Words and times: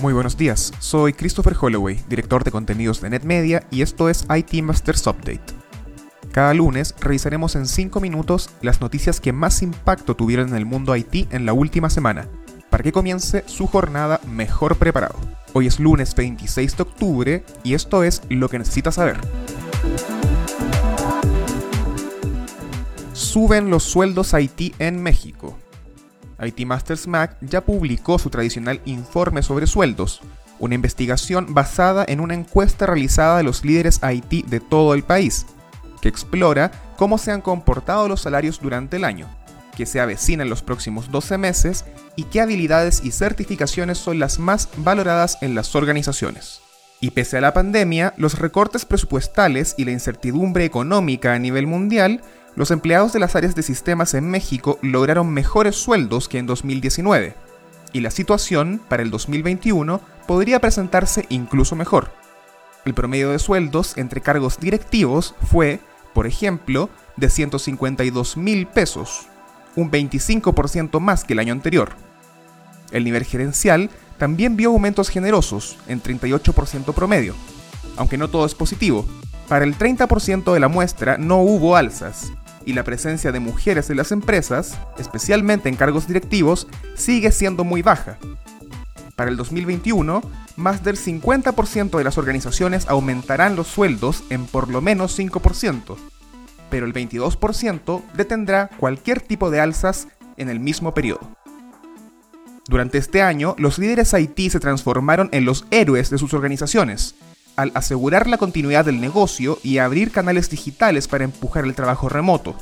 Muy 0.00 0.12
buenos 0.12 0.36
días, 0.36 0.74
soy 0.78 1.14
Christopher 1.14 1.56
Holloway, 1.58 1.98
director 2.06 2.44
de 2.44 2.50
contenidos 2.50 3.00
de 3.00 3.08
NetMedia 3.08 3.66
y 3.70 3.80
esto 3.80 4.10
es 4.10 4.26
IT 4.28 4.62
Masters 4.62 5.06
Update. 5.06 5.40
Cada 6.32 6.52
lunes 6.52 6.94
revisaremos 7.00 7.56
en 7.56 7.66
5 7.66 7.98
minutos 8.00 8.50
las 8.60 8.82
noticias 8.82 9.20
que 9.20 9.32
más 9.32 9.62
impacto 9.62 10.14
tuvieron 10.14 10.50
en 10.50 10.56
el 10.56 10.66
mundo 10.66 10.94
IT 10.94 11.32
en 11.32 11.46
la 11.46 11.54
última 11.54 11.88
semana, 11.88 12.28
para 12.68 12.84
que 12.84 12.92
comience 12.92 13.42
su 13.46 13.66
jornada 13.66 14.20
mejor 14.28 14.76
preparado. 14.76 15.16
Hoy 15.54 15.66
es 15.66 15.80
lunes 15.80 16.14
26 16.14 16.76
de 16.76 16.82
octubre 16.82 17.44
y 17.64 17.72
esto 17.72 18.04
es 18.04 18.20
lo 18.28 18.50
que 18.50 18.58
necesitas 18.58 18.96
saber. 18.96 19.16
Suben 23.14 23.70
los 23.70 23.84
sueldos 23.84 24.34
IT 24.34 24.74
en 24.78 25.02
México. 25.02 25.56
IT 26.44 26.66
Masters 26.66 27.06
Mac 27.06 27.36
ya 27.40 27.64
publicó 27.64 28.18
su 28.18 28.30
tradicional 28.30 28.80
informe 28.84 29.42
sobre 29.42 29.66
sueldos, 29.66 30.20
una 30.58 30.74
investigación 30.74 31.54
basada 31.54 32.04
en 32.08 32.20
una 32.20 32.34
encuesta 32.34 32.86
realizada 32.86 33.38
de 33.38 33.42
los 33.42 33.64
líderes 33.64 34.00
IT 34.02 34.46
de 34.46 34.60
todo 34.60 34.94
el 34.94 35.02
país, 35.02 35.46
que 36.00 36.08
explora 36.08 36.70
cómo 36.96 37.18
se 37.18 37.32
han 37.32 37.40
comportado 37.40 38.08
los 38.08 38.22
salarios 38.22 38.60
durante 38.60 38.96
el 38.96 39.04
año, 39.04 39.28
que 39.76 39.86
se 39.86 40.00
avecina 40.00 40.42
en 40.42 40.50
los 40.50 40.62
próximos 40.62 41.10
12 41.10 41.38
meses 41.38 41.84
y 42.16 42.24
qué 42.24 42.40
habilidades 42.40 43.02
y 43.04 43.10
certificaciones 43.10 43.98
son 43.98 44.18
las 44.18 44.38
más 44.38 44.68
valoradas 44.78 45.38
en 45.42 45.54
las 45.54 45.74
organizaciones. 45.74 46.60
Y 46.98 47.10
pese 47.10 47.36
a 47.36 47.42
la 47.42 47.52
pandemia, 47.52 48.14
los 48.16 48.38
recortes 48.38 48.86
presupuestales 48.86 49.74
y 49.76 49.84
la 49.84 49.90
incertidumbre 49.90 50.64
económica 50.64 51.34
a 51.34 51.38
nivel 51.38 51.66
mundial 51.66 52.22
los 52.56 52.70
empleados 52.70 53.12
de 53.12 53.20
las 53.20 53.36
áreas 53.36 53.54
de 53.54 53.62
sistemas 53.62 54.14
en 54.14 54.30
México 54.30 54.78
lograron 54.82 55.32
mejores 55.32 55.76
sueldos 55.76 56.26
que 56.26 56.38
en 56.38 56.46
2019, 56.46 57.34
y 57.92 58.00
la 58.00 58.10
situación 58.10 58.80
para 58.88 59.02
el 59.02 59.10
2021 59.10 60.00
podría 60.26 60.60
presentarse 60.60 61.26
incluso 61.28 61.76
mejor. 61.76 62.10
El 62.84 62.94
promedio 62.94 63.30
de 63.30 63.38
sueldos 63.38 63.96
entre 63.98 64.22
cargos 64.22 64.58
directivos 64.58 65.34
fue, 65.50 65.80
por 66.14 66.26
ejemplo, 66.26 66.88
de 67.16 67.28
152 67.28 68.36
mil 68.36 68.66
pesos, 68.66 69.26
un 69.76 69.90
25% 69.90 70.98
más 70.98 71.24
que 71.24 71.34
el 71.34 71.40
año 71.40 71.52
anterior. 71.52 71.90
El 72.90 73.04
nivel 73.04 73.24
gerencial 73.24 73.90
también 74.18 74.56
vio 74.56 74.70
aumentos 74.70 75.10
generosos, 75.10 75.76
en 75.88 76.02
38% 76.02 76.94
promedio, 76.94 77.34
aunque 77.96 78.16
no 78.16 78.28
todo 78.28 78.46
es 78.46 78.54
positivo. 78.54 79.04
Para 79.48 79.64
el 79.64 79.76
30% 79.76 80.52
de 80.52 80.60
la 80.60 80.68
muestra 80.68 81.18
no 81.18 81.42
hubo 81.42 81.76
alzas, 81.76 82.32
y 82.66 82.74
la 82.74 82.84
presencia 82.84 83.32
de 83.32 83.40
mujeres 83.40 83.88
en 83.88 83.96
las 83.96 84.12
empresas, 84.12 84.76
especialmente 84.98 85.70
en 85.70 85.76
cargos 85.76 86.06
directivos, 86.06 86.66
sigue 86.94 87.32
siendo 87.32 87.64
muy 87.64 87.80
baja. 87.80 88.18
Para 89.14 89.30
el 89.30 89.38
2021, 89.38 90.20
más 90.56 90.84
del 90.84 90.98
50% 90.98 91.96
de 91.96 92.04
las 92.04 92.18
organizaciones 92.18 92.86
aumentarán 92.88 93.56
los 93.56 93.68
sueldos 93.68 94.24
en 94.28 94.44
por 94.46 94.68
lo 94.68 94.82
menos 94.82 95.18
5%, 95.18 95.96
pero 96.68 96.84
el 96.84 96.92
22% 96.92 98.02
detendrá 98.14 98.68
cualquier 98.76 99.22
tipo 99.22 99.50
de 99.50 99.60
alzas 99.60 100.08
en 100.36 100.50
el 100.50 100.60
mismo 100.60 100.92
periodo. 100.92 101.36
Durante 102.68 102.98
este 102.98 103.22
año, 103.22 103.54
los 103.58 103.78
líderes 103.78 104.12
IT 104.12 104.50
se 104.50 104.60
transformaron 104.60 105.28
en 105.32 105.44
los 105.44 105.66
héroes 105.70 106.10
de 106.10 106.18
sus 106.18 106.34
organizaciones, 106.34 107.14
al 107.56 107.72
asegurar 107.74 108.26
la 108.26 108.38
continuidad 108.38 108.84
del 108.84 109.00
negocio 109.00 109.58
y 109.62 109.78
abrir 109.78 110.12
canales 110.12 110.50
digitales 110.50 111.08
para 111.08 111.24
empujar 111.24 111.64
el 111.64 111.74
trabajo 111.74 112.08
remoto. 112.08 112.54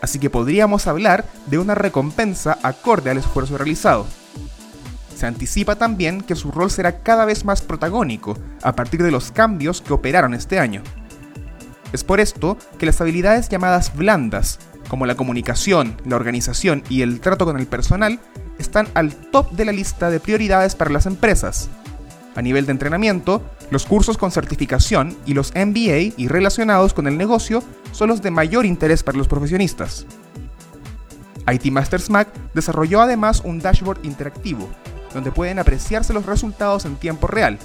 Así 0.00 0.18
que 0.18 0.30
podríamos 0.30 0.86
hablar 0.86 1.24
de 1.46 1.58
una 1.58 1.74
recompensa 1.74 2.58
acorde 2.62 3.10
al 3.10 3.18
esfuerzo 3.18 3.56
realizado. 3.56 4.06
Se 5.14 5.26
anticipa 5.26 5.76
también 5.76 6.22
que 6.22 6.34
su 6.34 6.50
rol 6.50 6.70
será 6.70 7.02
cada 7.02 7.24
vez 7.24 7.44
más 7.44 7.62
protagónico 7.62 8.36
a 8.62 8.74
partir 8.74 9.02
de 9.02 9.12
los 9.12 9.30
cambios 9.30 9.80
que 9.80 9.92
operaron 9.92 10.34
este 10.34 10.58
año. 10.58 10.82
Es 11.92 12.02
por 12.02 12.18
esto 12.18 12.56
que 12.78 12.86
las 12.86 13.00
habilidades 13.00 13.48
llamadas 13.48 13.94
blandas, 13.94 14.58
como 14.88 15.06
la 15.06 15.14
comunicación, 15.14 15.96
la 16.04 16.16
organización 16.16 16.82
y 16.88 17.02
el 17.02 17.20
trato 17.20 17.44
con 17.44 17.58
el 17.58 17.66
personal, 17.66 18.18
están 18.58 18.88
al 18.94 19.14
top 19.14 19.52
de 19.52 19.66
la 19.66 19.72
lista 19.72 20.10
de 20.10 20.18
prioridades 20.18 20.74
para 20.74 20.90
las 20.90 21.06
empresas. 21.06 21.68
A 22.34 22.42
nivel 22.42 22.66
de 22.66 22.72
entrenamiento, 22.72 23.42
los 23.70 23.84
cursos 23.84 24.16
con 24.16 24.30
certificación 24.30 25.16
y 25.26 25.34
los 25.34 25.52
MBA 25.54 26.14
y 26.16 26.28
relacionados 26.28 26.94
con 26.94 27.06
el 27.06 27.18
negocio 27.18 27.62
son 27.92 28.08
los 28.08 28.22
de 28.22 28.30
mayor 28.30 28.64
interés 28.64 29.02
para 29.02 29.18
los 29.18 29.28
profesionistas. 29.28 30.06
IT 31.52 31.70
Masters 31.70 32.08
Mac 32.08 32.28
desarrolló 32.54 33.00
además 33.00 33.42
un 33.44 33.58
dashboard 33.58 34.04
interactivo, 34.04 34.68
donde 35.12 35.32
pueden 35.32 35.58
apreciarse 35.58 36.12
los 36.12 36.24
resultados 36.24 36.84
en 36.84 36.96
tiempo 36.96 37.26
real, 37.26 37.58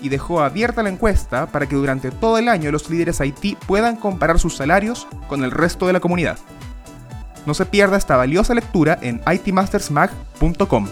y 0.00 0.08
dejó 0.08 0.40
abierta 0.40 0.82
la 0.82 0.90
encuesta 0.90 1.46
para 1.46 1.66
que 1.66 1.76
durante 1.76 2.10
todo 2.10 2.38
el 2.38 2.48
año 2.48 2.70
los 2.70 2.88
líderes 2.88 3.20
IT 3.20 3.58
puedan 3.66 3.96
comparar 3.96 4.38
sus 4.38 4.56
salarios 4.56 5.06
con 5.26 5.42
el 5.44 5.50
resto 5.50 5.86
de 5.86 5.92
la 5.92 6.00
comunidad. 6.00 6.38
No 7.46 7.54
se 7.54 7.66
pierda 7.66 7.96
esta 7.96 8.16
valiosa 8.16 8.54
lectura 8.54 8.98
en 9.02 9.20
itmastersmag.com. 9.26 10.88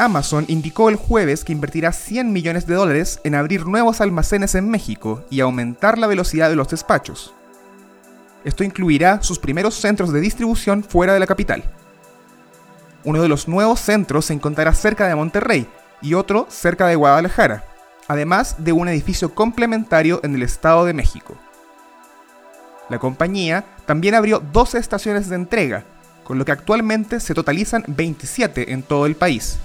Amazon 0.00 0.46
indicó 0.48 0.88
el 0.88 0.96
jueves 0.96 1.44
que 1.44 1.52
invertirá 1.52 1.92
100 1.92 2.32
millones 2.32 2.66
de 2.66 2.74
dólares 2.74 3.20
en 3.22 3.34
abrir 3.34 3.66
nuevos 3.66 4.00
almacenes 4.00 4.54
en 4.54 4.70
México 4.70 5.22
y 5.28 5.40
aumentar 5.40 5.98
la 5.98 6.06
velocidad 6.06 6.48
de 6.48 6.56
los 6.56 6.68
despachos. 6.68 7.34
Esto 8.42 8.64
incluirá 8.64 9.22
sus 9.22 9.38
primeros 9.38 9.74
centros 9.74 10.10
de 10.10 10.22
distribución 10.22 10.82
fuera 10.82 11.12
de 11.12 11.20
la 11.20 11.26
capital. 11.26 11.64
Uno 13.04 13.20
de 13.20 13.28
los 13.28 13.46
nuevos 13.46 13.78
centros 13.78 14.24
se 14.24 14.32
encontrará 14.32 14.72
cerca 14.72 15.06
de 15.06 15.14
Monterrey 15.14 15.68
y 16.00 16.14
otro 16.14 16.46
cerca 16.48 16.86
de 16.86 16.96
Guadalajara, 16.96 17.64
además 18.08 18.56
de 18.56 18.72
un 18.72 18.88
edificio 18.88 19.34
complementario 19.34 20.20
en 20.22 20.34
el 20.34 20.42
Estado 20.42 20.86
de 20.86 20.94
México. 20.94 21.36
La 22.88 22.98
compañía 22.98 23.66
también 23.84 24.14
abrió 24.14 24.40
12 24.40 24.78
estaciones 24.78 25.28
de 25.28 25.36
entrega, 25.36 25.84
con 26.24 26.38
lo 26.38 26.46
que 26.46 26.52
actualmente 26.52 27.20
se 27.20 27.34
totalizan 27.34 27.84
27 27.86 28.72
en 28.72 28.82
todo 28.82 29.04
el 29.04 29.14
país. 29.14 29.58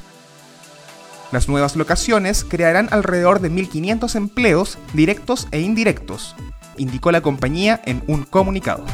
Las 1.36 1.50
nuevas 1.50 1.76
locaciones 1.76 2.46
crearán 2.46 2.88
alrededor 2.92 3.42
de 3.42 3.52
1.500 3.52 4.16
empleos 4.16 4.78
directos 4.94 5.50
e 5.52 5.60
indirectos, 5.60 6.34
indicó 6.78 7.12
la 7.12 7.20
compañía 7.20 7.82
en 7.84 8.02
un 8.08 8.24
comunicado. 8.24 8.86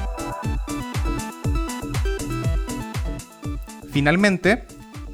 Finalmente, 3.92 4.66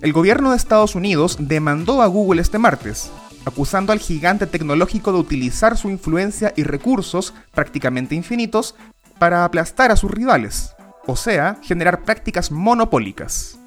el 0.02 0.14
gobierno 0.14 0.52
de 0.52 0.56
Estados 0.56 0.96
Unidos 0.96 1.36
demandó 1.38 2.02
a 2.02 2.08
Google 2.08 2.42
este 2.42 2.60
martes, 2.60 3.12
acusando 3.44 3.92
al 3.92 4.00
gigante 4.00 4.48
tecnológico 4.48 5.12
de 5.12 5.20
utilizar 5.20 5.76
su 5.76 5.90
influencia 5.90 6.54
y 6.56 6.64
recursos 6.64 7.34
prácticamente 7.54 8.16
infinitos 8.16 8.74
para 9.20 9.44
aplastar 9.44 9.92
a 9.92 9.98
sus 9.98 10.12
rivales, 10.12 10.78
o 11.06 11.18
sea, 11.18 11.60
generar 11.62 12.04
prácticas 12.04 12.52
monopólicas. 12.52 13.60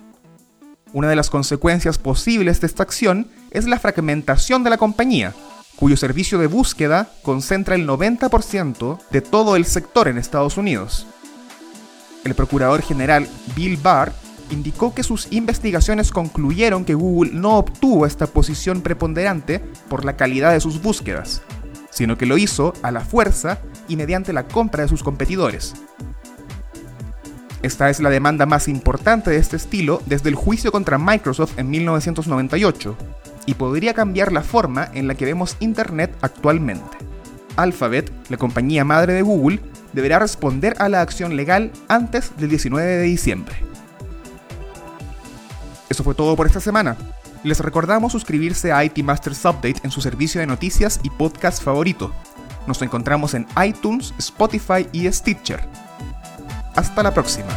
Una 0.92 1.08
de 1.08 1.14
las 1.16 1.30
consecuencias 1.30 1.98
posibles 1.98 2.60
de 2.60 2.66
esta 2.66 2.82
acción 2.82 3.28
es 3.52 3.66
la 3.66 3.78
fragmentación 3.78 4.64
de 4.64 4.70
la 4.70 4.76
compañía, 4.76 5.32
cuyo 5.76 5.96
servicio 5.96 6.38
de 6.38 6.48
búsqueda 6.48 7.08
concentra 7.22 7.76
el 7.76 7.86
90% 7.86 8.98
de 9.10 9.20
todo 9.20 9.54
el 9.54 9.66
sector 9.66 10.08
en 10.08 10.18
Estados 10.18 10.56
Unidos. 10.56 11.06
El 12.24 12.34
procurador 12.34 12.82
general 12.82 13.28
Bill 13.54 13.76
Barr 13.76 14.12
indicó 14.50 14.92
que 14.92 15.04
sus 15.04 15.28
investigaciones 15.30 16.10
concluyeron 16.10 16.84
que 16.84 16.94
Google 16.94 17.30
no 17.34 17.58
obtuvo 17.58 18.04
esta 18.04 18.26
posición 18.26 18.82
preponderante 18.82 19.60
por 19.88 20.04
la 20.04 20.16
calidad 20.16 20.52
de 20.52 20.60
sus 20.60 20.82
búsquedas, 20.82 21.42
sino 21.90 22.18
que 22.18 22.26
lo 22.26 22.36
hizo 22.36 22.72
a 22.82 22.90
la 22.90 23.00
fuerza 23.00 23.60
y 23.86 23.94
mediante 23.94 24.32
la 24.32 24.48
compra 24.48 24.82
de 24.82 24.88
sus 24.88 25.04
competidores, 25.04 25.74
esta 27.62 27.90
es 27.90 28.00
la 28.00 28.08
demanda 28.08 28.46
más 28.46 28.68
importante 28.68 29.30
de 29.30 29.36
este 29.36 29.56
estilo 29.56 30.00
desde 30.06 30.30
el 30.30 30.34
juicio 30.34 30.72
contra 30.72 30.96
Microsoft 30.96 31.58
en 31.58 31.68
1998 31.68 32.96
y 33.44 33.54
podría 33.54 33.92
cambiar 33.92 34.32
la 34.32 34.42
forma 34.42 34.88
en 34.94 35.06
la 35.06 35.14
que 35.14 35.26
vemos 35.26 35.56
Internet 35.60 36.16
actualmente. 36.22 36.96
Alphabet, 37.56 38.10
la 38.30 38.38
compañía 38.38 38.84
madre 38.84 39.12
de 39.12 39.22
Google, 39.22 39.60
deberá 39.92 40.18
responder 40.18 40.74
a 40.78 40.88
la 40.88 41.02
acción 41.02 41.36
legal 41.36 41.70
antes 41.88 42.32
del 42.38 42.48
19 42.48 42.86
de 42.86 43.02
diciembre. 43.02 43.54
Eso 45.90 46.02
fue 46.02 46.14
todo 46.14 46.36
por 46.36 46.46
esta 46.46 46.60
semana. 46.60 46.96
Les 47.42 47.60
recordamos 47.60 48.12
suscribirse 48.12 48.72
a 48.72 48.84
IT 48.84 48.98
Masters 49.02 49.44
Update 49.44 49.80
en 49.82 49.90
su 49.90 50.00
servicio 50.00 50.40
de 50.40 50.46
noticias 50.46 51.00
y 51.02 51.10
podcast 51.10 51.62
favorito. 51.62 52.12
Nos 52.66 52.80
encontramos 52.80 53.34
en 53.34 53.46
iTunes, 53.62 54.14
Spotify 54.18 54.86
y 54.92 55.10
Stitcher. 55.10 55.89
Hasta 56.74 57.02
la 57.02 57.12
próxima. 57.12 57.48